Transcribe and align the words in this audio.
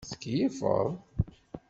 Tettkeyyifeḍ? 0.03 0.89